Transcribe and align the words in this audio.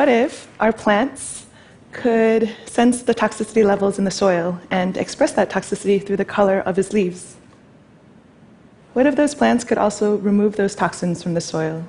What 0.00 0.08
if 0.08 0.48
our 0.58 0.72
plants 0.72 1.44
could 1.92 2.56
sense 2.64 3.02
the 3.02 3.14
toxicity 3.14 3.62
levels 3.62 3.98
in 3.98 4.06
the 4.06 4.10
soil 4.10 4.58
and 4.70 4.96
express 4.96 5.32
that 5.32 5.50
toxicity 5.50 6.02
through 6.02 6.16
the 6.16 6.24
color 6.24 6.60
of 6.60 6.78
its 6.78 6.94
leaves? 6.94 7.36
What 8.94 9.04
if 9.04 9.14
those 9.14 9.34
plants 9.34 9.62
could 9.62 9.76
also 9.76 10.16
remove 10.16 10.56
those 10.56 10.74
toxins 10.74 11.22
from 11.22 11.34
the 11.34 11.42
soil? 11.42 11.84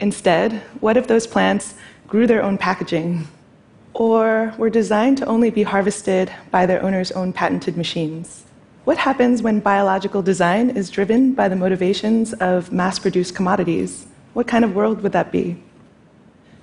Instead, 0.00 0.62
what 0.80 0.96
if 0.96 1.06
those 1.08 1.26
plants 1.26 1.74
grew 2.08 2.26
their 2.26 2.42
own 2.42 2.56
packaging 2.56 3.28
or 3.92 4.54
were 4.56 4.70
designed 4.70 5.18
to 5.18 5.26
only 5.26 5.50
be 5.50 5.64
harvested 5.64 6.32
by 6.50 6.64
their 6.64 6.82
owner's 6.82 7.12
own 7.12 7.34
patented 7.34 7.76
machines? 7.76 8.44
What 8.84 8.96
happens 8.96 9.42
when 9.42 9.60
biological 9.60 10.22
design 10.22 10.70
is 10.70 10.88
driven 10.88 11.34
by 11.34 11.50
the 11.50 11.56
motivations 11.56 12.32
of 12.32 12.72
mass 12.72 12.98
produced 12.98 13.34
commodities? 13.34 14.06
What 14.32 14.46
kind 14.46 14.64
of 14.64 14.74
world 14.74 15.02
would 15.02 15.12
that 15.12 15.30
be? 15.30 15.62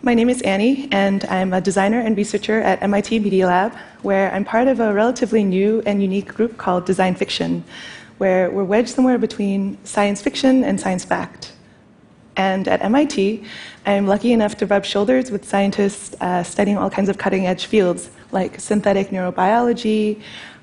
My 0.03 0.15
name 0.15 0.29
is 0.29 0.41
Ani, 0.41 0.87
and 0.91 1.23
I'm 1.25 1.53
a 1.53 1.61
designer 1.61 1.99
and 1.99 2.17
researcher 2.17 2.59
at 2.59 2.81
MIT 2.81 3.19
Media 3.19 3.45
Lab, 3.45 3.75
where 4.01 4.33
I'm 4.33 4.43
part 4.43 4.67
of 4.67 4.79
a 4.79 4.91
relatively 4.91 5.43
new 5.43 5.83
and 5.85 6.01
unique 6.01 6.33
group 6.33 6.57
called 6.57 6.85
Design 6.85 7.13
Fiction, 7.13 7.63
where 8.17 8.49
we're 8.49 8.63
wedged 8.63 8.89
somewhere 8.89 9.19
between 9.19 9.77
science 9.85 10.19
fiction 10.19 10.63
and 10.63 10.79
science 10.79 11.05
fact. 11.05 11.53
And 12.35 12.67
at 12.67 12.81
MIT, 12.81 13.43
I'm 13.85 14.07
lucky 14.07 14.33
enough 14.33 14.57
to 14.57 14.65
rub 14.65 14.85
shoulders 14.85 15.29
with 15.29 15.47
scientists 15.47 16.15
uh, 16.19 16.41
studying 16.41 16.79
all 16.79 16.89
kinds 16.89 17.07
of 17.07 17.19
cutting 17.19 17.45
edge 17.45 17.67
fields 17.67 18.09
like 18.31 18.59
synthetic 18.59 19.09
neurobiology, 19.09 20.19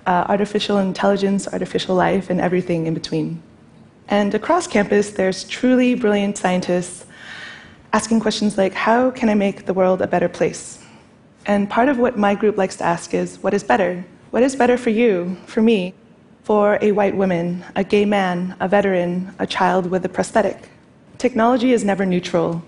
uh, 0.08 0.24
artificial 0.28 0.78
intelligence, 0.78 1.46
artificial 1.46 1.94
life, 1.94 2.28
and 2.28 2.40
everything 2.40 2.86
in 2.86 2.94
between. 2.94 3.40
And 4.08 4.34
across 4.34 4.66
campus, 4.66 5.10
there's 5.10 5.44
truly 5.44 5.94
brilliant 5.94 6.38
scientists 6.38 7.04
asking 7.92 8.20
questions 8.20 8.58
like 8.58 8.74
how 8.74 9.10
can 9.10 9.28
I 9.28 9.34
make 9.34 9.66
the 9.66 9.74
world 9.74 10.02
a 10.02 10.06
better 10.06 10.28
place? 10.28 10.84
And 11.46 11.68
part 11.68 11.88
of 11.88 11.98
what 11.98 12.18
my 12.18 12.34
group 12.34 12.56
likes 12.56 12.76
to 12.76 12.84
ask 12.84 13.14
is 13.14 13.38
what 13.42 13.54
is 13.54 13.62
better? 13.62 14.04
What 14.30 14.42
is 14.42 14.54
better 14.54 14.76
for 14.76 14.90
you, 14.90 15.36
for 15.46 15.62
me, 15.62 15.94
for 16.42 16.78
a 16.82 16.92
white 16.92 17.16
woman, 17.16 17.64
a 17.76 17.84
gay 17.84 18.04
man, 18.04 18.54
a 18.60 18.68
veteran, 18.68 19.34
a 19.38 19.46
child 19.46 19.86
with 19.86 20.04
a 20.04 20.08
prosthetic? 20.08 20.68
Technology 21.16 21.72
is 21.72 21.84
never 21.84 22.04
neutral. 22.04 22.62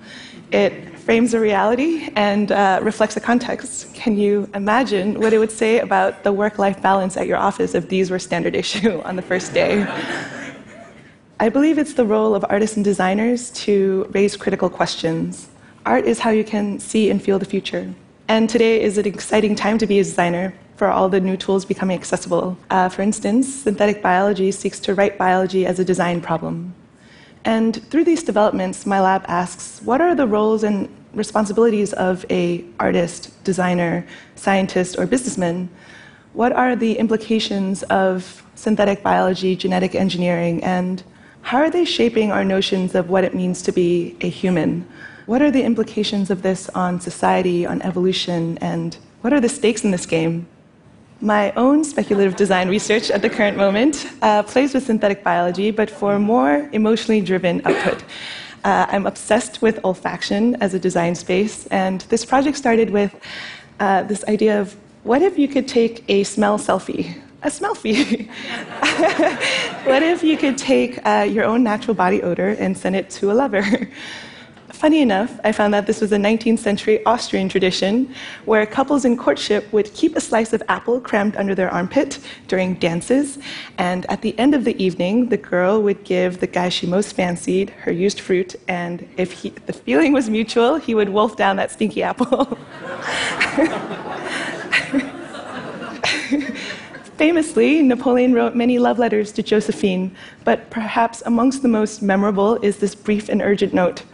It 0.50 0.98
frames 0.98 1.34
a 1.34 1.40
reality 1.40 2.08
and 2.16 2.50
uh, 2.50 2.80
reflects 2.82 3.16
a 3.16 3.20
context. 3.20 3.92
Can 3.94 4.16
you 4.16 4.48
imagine 4.54 5.20
what 5.20 5.32
it 5.32 5.38
would 5.38 5.50
say 5.50 5.80
about 5.80 6.24
the 6.24 6.32
work 6.32 6.58
life 6.58 6.80
balance 6.82 7.16
at 7.16 7.26
your 7.26 7.36
office 7.36 7.74
if 7.74 7.88
these 7.88 8.10
were 8.10 8.18
standard 8.18 8.54
issue 8.62 9.00
on 9.02 9.16
the 9.16 9.22
first 9.22 9.52
day? 9.52 9.86
I 11.42 11.48
believe 11.48 11.78
it's 11.78 11.94
the 11.94 12.04
role 12.04 12.34
of 12.34 12.44
artists 12.50 12.76
and 12.76 12.84
designers 12.84 13.48
to 13.64 14.06
raise 14.10 14.36
critical 14.36 14.68
questions. 14.68 15.48
Art 15.86 16.04
is 16.04 16.18
how 16.18 16.28
you 16.28 16.44
can 16.44 16.78
see 16.78 17.08
and 17.08 17.22
feel 17.22 17.38
the 17.38 17.46
future. 17.46 17.94
And 18.28 18.50
today 18.50 18.82
is 18.82 18.98
an 18.98 19.06
exciting 19.06 19.54
time 19.54 19.78
to 19.78 19.86
be 19.86 19.98
a 19.98 20.04
designer 20.04 20.52
for 20.76 20.88
all 20.88 21.08
the 21.08 21.18
new 21.18 21.38
tools 21.38 21.64
becoming 21.64 21.96
accessible. 21.96 22.58
Uh, 22.68 22.90
for 22.90 23.00
instance, 23.00 23.62
synthetic 23.62 24.02
biology 24.02 24.52
seeks 24.52 24.78
to 24.80 24.94
write 24.94 25.16
biology 25.16 25.64
as 25.64 25.78
a 25.78 25.84
design 25.84 26.20
problem. 26.20 26.74
And 27.46 27.82
through 27.88 28.04
these 28.04 28.22
developments, 28.22 28.84
my 28.84 29.00
lab 29.00 29.24
asks 29.26 29.80
what 29.82 30.02
are 30.02 30.14
the 30.14 30.26
roles 30.26 30.62
and 30.62 30.94
responsibilities 31.14 31.94
of 31.94 32.26
a 32.28 32.66
artist, 32.78 33.42
designer, 33.44 34.06
scientist, 34.34 34.98
or 34.98 35.06
businessman? 35.06 35.70
What 36.34 36.52
are 36.52 36.76
the 36.76 36.98
implications 36.98 37.82
of 37.84 38.44
synthetic 38.56 39.02
biology, 39.02 39.56
genetic 39.56 39.94
engineering, 39.94 40.62
and 40.62 41.02
how 41.42 41.58
are 41.58 41.70
they 41.70 41.84
shaping 41.84 42.30
our 42.30 42.44
notions 42.44 42.94
of 42.94 43.10
what 43.10 43.24
it 43.24 43.34
means 43.34 43.62
to 43.62 43.72
be 43.72 44.16
a 44.20 44.28
human? 44.28 44.86
What 45.26 45.42
are 45.42 45.50
the 45.50 45.62
implications 45.62 46.30
of 46.30 46.42
this 46.42 46.68
on 46.70 47.00
society, 47.00 47.66
on 47.66 47.82
evolution, 47.82 48.58
and 48.58 48.96
what 49.22 49.32
are 49.32 49.40
the 49.40 49.48
stakes 49.48 49.84
in 49.84 49.90
this 49.90 50.06
game? 50.06 50.46
My 51.20 51.52
own 51.52 51.84
speculative 51.84 52.36
design 52.36 52.68
research 52.68 53.10
at 53.10 53.20
the 53.20 53.28
current 53.28 53.56
moment 53.56 54.06
uh, 54.22 54.42
plays 54.42 54.72
with 54.72 54.84
synthetic 54.86 55.22
biology, 55.22 55.70
but 55.70 55.90
for 55.90 56.18
more 56.18 56.68
emotionally 56.72 57.20
driven 57.20 57.60
output. 57.66 58.02
Uh, 58.64 58.86
I'm 58.88 59.06
obsessed 59.06 59.62
with 59.62 59.80
olfaction 59.82 60.56
as 60.60 60.74
a 60.74 60.78
design 60.78 61.14
space, 61.14 61.66
and 61.68 62.02
this 62.08 62.24
project 62.24 62.56
started 62.56 62.90
with 62.90 63.14
uh, 63.80 64.02
this 64.02 64.24
idea 64.24 64.60
of 64.60 64.76
what 65.02 65.22
if 65.22 65.38
you 65.38 65.48
could 65.48 65.66
take 65.66 66.04
a 66.08 66.24
smell 66.24 66.58
selfie? 66.58 67.20
A 67.42 67.48
smelfie. 67.48 68.28
what 69.86 70.02
if 70.02 70.22
you 70.22 70.36
could 70.36 70.58
take 70.58 70.98
uh, 71.06 71.26
your 71.28 71.44
own 71.44 71.62
natural 71.62 71.94
body 71.94 72.22
odor 72.22 72.50
and 72.50 72.76
send 72.76 72.96
it 72.96 73.08
to 73.10 73.32
a 73.32 73.34
lover? 73.34 73.64
Funny 74.68 75.00
enough, 75.00 75.38
I 75.42 75.52
found 75.52 75.74
that 75.74 75.86
this 75.86 76.00
was 76.00 76.12
a 76.12 76.16
19th 76.16 76.58
century 76.58 77.04
Austrian 77.04 77.48
tradition 77.48 78.14
where 78.44 78.64
couples 78.66 79.04
in 79.04 79.16
courtship 79.16 79.70
would 79.72 79.92
keep 79.94 80.16
a 80.16 80.20
slice 80.20 80.52
of 80.52 80.62
apple 80.68 81.00
crammed 81.00 81.36
under 81.36 81.54
their 81.54 81.70
armpit 81.70 82.18
during 82.46 82.74
dances, 82.74 83.38
and 83.78 84.06
at 84.10 84.22
the 84.22 84.38
end 84.38 84.54
of 84.54 84.64
the 84.64 84.82
evening, 84.82 85.28
the 85.28 85.36
girl 85.36 85.82
would 85.82 86.04
give 86.04 86.40
the 86.40 86.46
guy 86.46 86.68
she 86.68 86.86
most 86.86 87.14
fancied 87.14 87.70
her 87.70 87.92
used 87.92 88.20
fruit, 88.20 88.54
and 88.68 89.06
if 89.16 89.32
he, 89.32 89.50
the 89.66 89.72
feeling 89.72 90.12
was 90.12 90.30
mutual, 90.30 90.76
he 90.76 90.94
would 90.94 91.08
wolf 91.08 91.36
down 91.36 91.56
that 91.56 91.70
stinky 91.70 92.02
apple. 92.02 92.56
Famously, 97.20 97.82
Napoleon 97.82 98.32
wrote 98.32 98.56
many 98.56 98.78
love 98.78 98.98
letters 98.98 99.30
to 99.32 99.42
Josephine, 99.42 100.16
but 100.42 100.70
perhaps 100.70 101.22
amongst 101.26 101.60
the 101.60 101.68
most 101.68 102.00
memorable 102.00 102.54
is 102.62 102.78
this 102.78 102.94
brief 102.94 103.28
and 103.28 103.42
urgent 103.42 103.74
note 103.74 104.04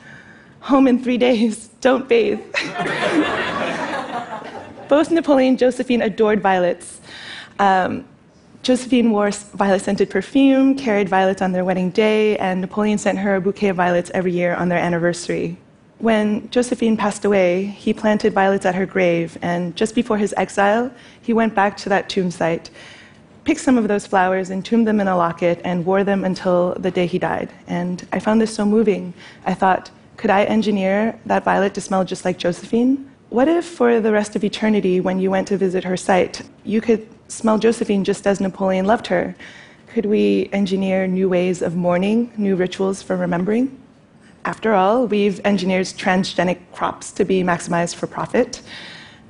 Home 0.63 0.89
in 0.89 1.01
three 1.01 1.17
days, 1.17 1.69
don't 1.81 2.09
bathe. 2.09 2.41
Both 4.89 5.13
Napoleon 5.13 5.51
and 5.51 5.59
Josephine 5.61 6.03
adored 6.03 6.43
violets. 6.43 7.01
Um, 7.61 8.05
Josephine 8.65 9.13
wore 9.13 9.31
violet 9.31 9.83
scented 9.83 10.11
perfume, 10.11 10.75
carried 10.75 11.09
violets 11.09 11.41
on 11.41 11.53
their 11.53 11.65
wedding 11.65 11.91
day, 11.91 12.37
and 12.39 12.61
Napoleon 12.61 12.99
sent 12.99 13.19
her 13.19 13.37
a 13.37 13.41
bouquet 13.41 13.69
of 13.69 13.77
violets 13.77 14.11
every 14.15 14.33
year 14.33 14.57
on 14.57 14.69
their 14.69 14.81
anniversary. 14.81 15.57
When 15.99 16.51
Josephine 16.51 16.97
passed 16.97 17.25
away, 17.25 17.67
he 17.67 17.95
planted 17.95 18.33
violets 18.33 18.67
at 18.67 18.75
her 18.75 18.85
grave, 18.85 19.39
and 19.43 19.77
just 19.77 19.95
before 19.95 20.19
his 20.19 20.35
exile, 20.37 20.91
he 21.23 21.33
went 21.33 21.55
back 21.55 21.77
to 21.79 21.89
that 21.89 22.09
tomb 22.09 22.33
site 22.33 22.69
picked 23.47 23.61
some 23.61 23.79
of 23.79 23.87
those 23.87 24.07
flowers, 24.07 24.51
entombed 24.51 24.89
them 24.89 24.99
in 24.99 25.07
a 25.07 25.17
locket, 25.17 25.61
and 25.65 25.87
wore 25.87 26.03
them 26.03 26.25
until 26.25 26.75
the 26.75 26.91
day 26.91 27.07
he 27.07 27.19
died. 27.19 27.49
And 27.69 28.05
I 28.13 28.19
found 28.19 28.41
this 28.41 28.53
so 28.53 28.67
moving. 28.67 29.15
I 29.45 29.55
thought, 29.55 29.89
could 30.17 30.31
I 30.31 30.43
engineer 30.45 31.17
that 31.27 31.45
violet 31.45 31.73
to 31.75 31.81
smell 31.81 32.05
just 32.05 32.25
like 32.25 32.39
Josephine? 32.39 33.09
What 33.31 33.47
if, 33.47 33.65
for 33.65 34.01
the 34.01 34.11
rest 34.11 34.35
of 34.35 34.43
eternity, 34.43 35.01
when 35.01 35.21
you 35.21 35.31
went 35.31 35.47
to 35.49 35.57
visit 35.57 35.85
her 35.85 35.97
site, 35.97 36.43
you 36.65 36.81
could 36.81 37.07
smell 37.29 37.57
Josephine 37.57 38.03
just 38.03 38.27
as 38.27 38.41
Napoleon 38.41 38.85
loved 38.85 39.07
her? 39.07 39.37
Could 39.87 40.07
we 40.07 40.51
engineer 40.53 41.07
new 41.07 41.29
ways 41.29 41.63
of 41.63 41.77
mourning, 41.77 42.33
new 42.37 42.57
rituals 42.57 43.01
for 43.01 43.17
remembering? 43.17 43.81
After 44.45 44.75
all, 44.75 45.07
we've 45.07 45.41
engineered 45.45 45.87
transgenic 45.87 46.59
crops 46.73 47.13
to 47.13 47.25
be 47.25 47.43
maximized 47.45 47.95
for 47.95 48.09
profit. 48.09 48.61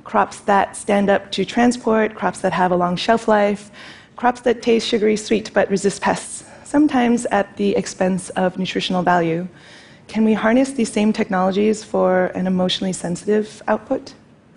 Crops 0.03 0.39
that 0.41 0.75
stand 0.75 1.07
up 1.09 1.31
to 1.33 1.45
transport, 1.45 2.15
crops 2.15 2.39
that 2.39 2.53
have 2.53 2.71
a 2.71 2.75
long 2.75 2.95
shelf 2.95 3.27
life, 3.27 3.69
crops 4.17 4.41
that 4.41 4.63
taste 4.63 4.87
sugary 4.87 5.15
sweet 5.15 5.51
but 5.53 5.69
resist 5.69 6.01
pests, 6.01 6.43
sometimes 6.63 7.25
at 7.27 7.55
the 7.55 7.75
expense 7.75 8.29
of 8.31 8.57
nutritional 8.57 9.03
value. 9.03 9.47
Can 10.07 10.25
we 10.25 10.33
harness 10.33 10.71
these 10.71 10.91
same 10.91 11.13
technologies 11.13 11.83
for 11.83 12.27
an 12.27 12.47
emotionally 12.47 12.93
sensitive 12.93 13.61
output? 13.67 14.15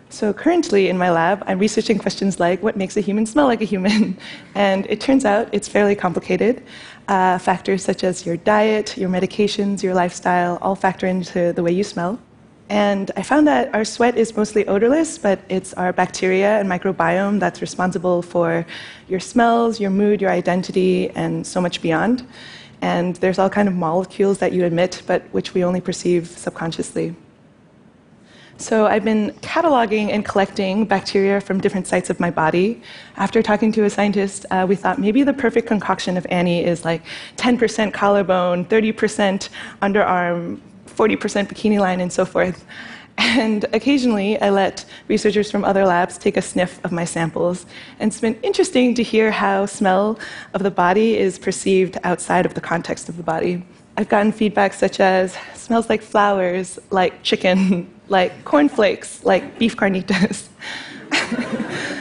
So, 0.09 0.33
currently 0.33 0.89
in 0.89 0.99
my 0.99 1.11
lab, 1.11 1.45
I'm 1.47 1.59
researching 1.59 1.99
questions 1.99 2.41
like 2.41 2.63
what 2.63 2.77
makes 2.77 2.97
a 2.97 3.01
human 3.01 3.27
smell 3.27 3.47
like 3.47 3.61
a 3.61 3.65
human? 3.65 4.17
and 4.55 4.87
it 4.87 5.01
turns 5.01 5.25
out 5.25 5.49
it's 5.53 5.69
fairly 5.69 5.95
complicated. 5.95 6.65
Uh, 7.07 7.39
factors 7.39 7.85
such 7.85 8.03
as 8.03 8.25
your 8.25 8.39
diet, 8.39 8.97
your 8.97 9.11
medications, 9.11 9.83
your 9.83 9.95
lifestyle 9.95 10.59
all 10.63 10.75
factor 10.75 11.07
into 11.07 11.53
the 11.53 11.63
way 11.63 11.71
you 11.71 11.85
smell. 11.85 12.19
And 12.71 13.11
I 13.17 13.23
found 13.25 13.49
that 13.49 13.75
our 13.75 13.85
sweat 13.85 14.17
is 14.17 14.37
mostly 14.37 14.65
odorless, 14.69 15.19
but 15.19 15.41
it's 15.49 15.75
our 15.75 15.93
bacteria 15.93 16.61
and 16.61 16.71
microbiome 16.71 17.41
that's 17.41 17.61
responsible 17.61 18.23
for 18.23 18.65
your 19.09 19.19
smells, 19.19 19.81
your 19.81 19.91
mood, 19.91 20.23
your 20.23 20.31
identity, 20.31 21.11
and 21.11 21.45
so 21.45 21.61
much 21.61 21.83
beyond. 21.83 22.25
And 22.81 23.17
there's 23.17 23.41
all 23.41 23.51
kind 23.51 23.67
of 23.67 23.75
molecules 23.75 24.39
that 24.39 24.53
you 24.53 24.65
emit, 24.65 25.03
but 25.09 25.23
which 25.33 25.53
we 25.53 25.65
only 25.65 25.81
perceive 25.81 26.29
subconsciously. 26.29 27.17
So 28.57 28.87
I've 28.87 29.05
been 29.05 29.33
cataloging 29.41 30.11
and 30.11 30.25
collecting 30.25 30.85
bacteria 30.85 31.41
from 31.41 31.61
different 31.61 31.89
sites 31.89 32.09
of 32.09 32.21
my 32.21 32.31
body. 32.31 32.81
After 33.17 33.43
talking 33.43 33.73
to 33.73 33.85
a 33.85 33.91
scientist, 33.91 34.47
uh, 34.53 34.65
we 34.69 34.77
thought 34.77 35.01
maybe 35.01 35.25
the 35.25 35.33
perfect 35.33 35.67
concoction 35.67 36.17
of 36.17 36.25
Ani 36.31 36.65
is 36.65 36.85
like 36.85 37.03
10% 37.37 37.93
collarbone, 37.93 38.65
30% 38.67 39.49
underarm, 39.83 40.61
40% 41.01 41.49
bikini 41.49 41.81
line, 41.81 42.01
and 42.01 42.13
so 42.13 42.27
forth. 42.27 42.65
And 43.17 43.65
occasionally, 43.73 44.41
I 44.41 44.51
let 44.51 44.85
researchers 45.09 45.51
from 45.51 45.65
other 45.65 45.85
labs 45.87 46.19
take 46.19 46.37
a 46.37 46.43
sniff 46.43 46.83
of 46.85 46.93
my 46.93 47.07
samples. 47.07 47.65
And 47.99 48.11
it's 48.11 48.21
been 48.21 48.39
interesting 48.43 48.95
to 48.97 49.03
hear 49.03 49.31
how 49.31 49.65
smell 49.65 50.19
of 50.53 50.63
the 50.63 50.71
body 50.71 51.17
is 51.17 51.39
perceived 51.39 51.97
outside 52.05 52.45
of 52.45 52.53
the 52.53 52.61
context 52.61 53.09
of 53.09 53.17
the 53.17 53.23
body. 53.23 53.63
I've 53.97 54.11
gotten 54.11 54.31
feedback 54.31 54.75
such 54.75 55.01
as 55.01 55.37
smells 55.55 55.89
like 55.89 56.03
flowers, 56.03 56.79
like 56.91 57.23
chicken, 57.23 57.89
like 58.09 58.45
cornflakes, 58.45 59.25
like 59.25 59.59
beef 59.59 59.77
carnitas. 59.77 60.49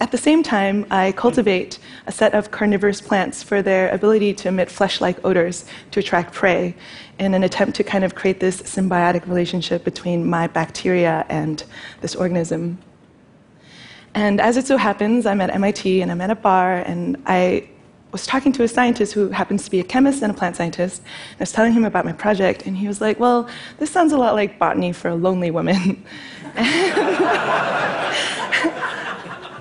At 0.00 0.12
the 0.12 0.18
same 0.18 0.44
time, 0.44 0.86
I 0.90 1.10
cultivate 1.12 1.80
a 2.06 2.12
set 2.12 2.32
of 2.32 2.52
carnivorous 2.52 3.00
plants 3.00 3.42
for 3.42 3.62
their 3.62 3.88
ability 3.90 4.32
to 4.34 4.48
emit 4.48 4.70
flesh 4.70 5.00
like 5.00 5.24
odors 5.24 5.64
to 5.90 5.98
attract 5.98 6.32
prey 6.32 6.76
in 7.18 7.34
an 7.34 7.42
attempt 7.42 7.74
to 7.76 7.84
kind 7.84 8.04
of 8.04 8.14
create 8.14 8.38
this 8.38 8.62
symbiotic 8.62 9.26
relationship 9.26 9.82
between 9.82 10.24
my 10.24 10.46
bacteria 10.46 11.26
and 11.28 11.64
this 12.00 12.14
organism. 12.14 12.78
And 14.14 14.40
as 14.40 14.56
it 14.56 14.68
so 14.68 14.76
happens, 14.76 15.26
I'm 15.26 15.40
at 15.40 15.52
MIT 15.52 16.00
and 16.00 16.12
I'm 16.12 16.20
at 16.20 16.30
a 16.30 16.36
bar, 16.36 16.76
and 16.78 17.20
I 17.26 17.68
was 18.12 18.24
talking 18.24 18.52
to 18.52 18.62
a 18.62 18.68
scientist 18.68 19.12
who 19.12 19.30
happens 19.30 19.64
to 19.64 19.70
be 19.70 19.80
a 19.80 19.84
chemist 19.84 20.22
and 20.22 20.30
a 20.30 20.34
plant 20.34 20.54
scientist. 20.54 21.02
I 21.32 21.40
was 21.40 21.50
telling 21.50 21.72
him 21.72 21.84
about 21.84 22.04
my 22.04 22.12
project, 22.12 22.66
and 22.66 22.76
he 22.76 22.86
was 22.86 23.00
like, 23.00 23.18
Well, 23.18 23.48
this 23.78 23.90
sounds 23.90 24.12
a 24.12 24.16
lot 24.16 24.34
like 24.34 24.60
botany 24.60 24.92
for 24.92 25.08
a 25.08 25.16
lonely 25.16 25.50
woman. 25.50 26.04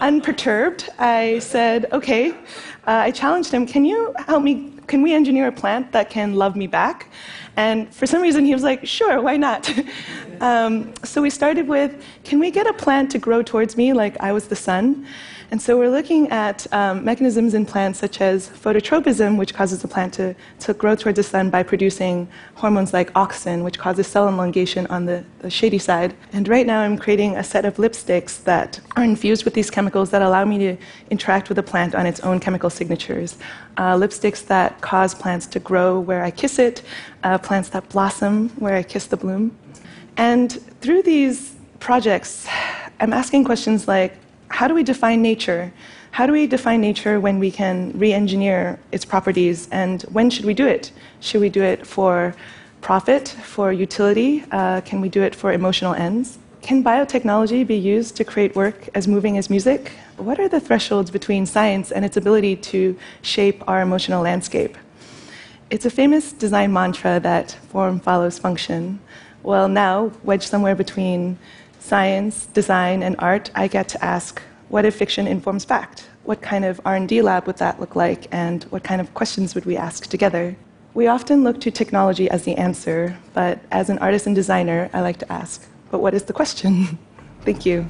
Unperturbed, 0.01 0.89
I 0.99 1.39
said, 1.39 1.87
Okay. 1.91 2.31
Uh, 2.31 3.03
I 3.07 3.11
challenged 3.11 3.51
him, 3.51 3.65
Can 3.65 3.83
you 3.83 4.13
help 4.17 4.43
me? 4.43 4.73
Can 4.87 5.01
we 5.01 5.13
engineer 5.13 5.47
a 5.47 5.51
plant 5.51 5.91
that 5.91 6.09
can 6.09 6.35
love 6.35 6.55
me 6.55 6.67
back? 6.67 7.09
And 7.55 7.93
for 7.93 8.05
some 8.05 8.21
reason, 8.21 8.45
he 8.45 8.53
was 8.53 8.63
like, 8.63 8.85
Sure, 8.85 9.21
why 9.21 9.37
not? 9.37 9.71
um, 10.41 10.93
so 11.03 11.21
we 11.21 11.29
started 11.29 11.67
with, 11.67 12.03
Can 12.23 12.39
we 12.39 12.51
get 12.51 12.67
a 12.67 12.73
plant 12.73 13.11
to 13.11 13.19
grow 13.19 13.41
towards 13.43 13.77
me 13.77 13.93
like 13.93 14.19
I 14.19 14.31
was 14.31 14.47
the 14.47 14.55
sun? 14.55 15.05
And 15.49 15.61
so 15.61 15.77
we're 15.77 15.89
looking 15.89 16.29
at 16.29 16.67
um, 16.73 17.05
mechanisms 17.05 17.53
in 17.53 17.65
plants 17.65 17.99
such 17.99 18.19
as 18.19 18.49
phototropism, 18.49 19.37
which 19.37 19.53
causes 19.53 19.81
the 19.81 19.87
plant 19.87 20.13
to, 20.15 20.35
to 20.59 20.73
grow 20.73 20.93
towards 20.93 21.15
the 21.15 21.23
sun 21.23 21.49
by 21.49 21.63
producing 21.63 22.27
hormones 22.55 22.91
like 22.91 23.13
auxin, 23.13 23.63
which 23.63 23.79
causes 23.79 24.07
cell 24.07 24.27
elongation 24.27 24.85
on 24.87 25.05
the, 25.05 25.23
the 25.39 25.49
shady 25.49 25.77
side. 25.77 26.13
And 26.33 26.49
right 26.49 26.67
now 26.67 26.81
I'm 26.81 26.97
creating 26.97 27.37
a 27.37 27.45
set 27.45 27.63
of 27.63 27.77
lipsticks 27.77 28.43
that 28.43 28.81
are 28.97 29.05
infused 29.05 29.45
with 29.45 29.53
these 29.53 29.69
chemicals 29.69 30.09
that 30.09 30.21
allow 30.21 30.43
me 30.43 30.57
to 30.57 30.77
interact 31.11 31.47
with 31.47 31.55
the 31.55 31.63
plant 31.63 31.95
on 31.95 32.05
its 32.05 32.19
own 32.21 32.41
chemical 32.41 32.69
signatures. 32.69 33.37
Uh, 33.77 33.95
lipsticks 33.95 34.45
that 34.47 34.81
cause 34.81 35.15
plants 35.15 35.47
to 35.47 35.59
grow 35.59 35.97
where 35.97 36.23
I 36.23 36.31
kiss 36.31 36.59
it, 36.59 36.81
uh, 37.23 37.37
plants 37.37 37.69
that 37.69 37.87
blossom 37.87 38.49
where 38.59 38.75
I 38.75 38.83
kiss 38.83 39.05
the 39.05 39.17
bloom. 39.17 39.57
And 40.17 40.51
through 40.81 41.03
these 41.03 41.55
projects, 41.79 42.47
I'm 42.99 43.13
asking 43.13 43.43
questions 43.43 43.87
like 43.87 44.17
how 44.49 44.67
do 44.67 44.73
we 44.73 44.83
define 44.83 45.21
nature? 45.21 45.71
How 46.11 46.25
do 46.25 46.33
we 46.33 46.47
define 46.47 46.81
nature 46.81 47.19
when 47.19 47.37
we 47.37 47.51
can 47.51 47.91
re 47.93 48.11
engineer 48.11 48.79
its 48.91 49.05
properties? 49.05 49.69
And 49.71 50.01
when 50.03 50.31
should 50.31 50.45
we 50.45 50.55
do 50.55 50.65
it? 50.65 50.91
Should 51.19 51.41
we 51.41 51.49
do 51.49 51.61
it 51.61 51.85
for 51.85 52.33
profit, 52.81 53.27
for 53.27 53.71
utility? 53.71 54.43
Uh, 54.51 54.81
can 54.81 55.01
we 55.01 55.09
do 55.09 55.21
it 55.21 55.35
for 55.35 55.53
emotional 55.53 55.93
ends? 55.93 56.39
Can 56.63 56.83
biotechnology 56.83 57.65
be 57.67 57.75
used 57.75 58.15
to 58.17 58.23
create 58.23 58.55
work 58.55 58.89
as 58.95 59.07
moving 59.07 59.37
as 59.37 59.49
music? 59.49 59.91
What 60.17 60.39
are 60.39 60.49
the 60.49 60.59
thresholds 60.59 61.11
between 61.11 61.45
science 61.45 61.91
and 61.91 62.03
its 62.03 62.17
ability 62.17 62.55
to 62.71 62.97
shape 63.21 63.63
our 63.67 63.81
emotional 63.81 64.23
landscape? 64.23 64.75
It's 65.69 65.85
a 65.85 65.89
famous 65.89 66.33
design 66.33 66.73
mantra 66.73 67.19
that 67.19 67.51
form 67.69 67.99
follows 67.99 68.39
function. 68.39 68.99
Well, 69.43 69.69
now, 69.69 70.11
wedged 70.23 70.49
somewhere 70.49 70.75
between 70.75 71.37
science, 71.79 72.47
design, 72.47 73.03
and 73.03 73.15
art, 73.19 73.49
I 73.55 73.67
get 73.67 73.87
to 73.89 74.03
ask, 74.03 74.41
what 74.69 74.85
if 74.85 74.95
fiction 74.95 75.27
informs 75.27 75.63
fact? 75.63 76.09
What 76.23 76.41
kind 76.41 76.65
of 76.65 76.81
R&D 76.83 77.21
lab 77.21 77.47
would 77.47 77.57
that 77.57 77.79
look 77.79 77.95
like, 77.95 78.27
and 78.31 78.63
what 78.65 78.83
kind 78.83 78.99
of 78.99 79.13
questions 79.13 79.55
would 79.55 79.65
we 79.65 79.77
ask 79.77 80.07
together? 80.07 80.55
We 80.93 81.07
often 81.07 81.43
look 81.43 81.61
to 81.61 81.71
technology 81.71 82.29
as 82.29 82.43
the 82.43 82.55
answer, 82.55 83.17
but 83.33 83.59
as 83.71 83.89
an 83.89 83.99
artist 83.99 84.25
and 84.25 84.35
designer, 84.35 84.89
I 84.93 85.01
like 85.01 85.19
to 85.19 85.31
ask, 85.31 85.65
but 85.91 85.99
what 85.99 86.13
is 86.13 86.23
the 86.23 86.33
question? 86.33 86.97
Thank 87.45 87.65
you. 87.65 87.87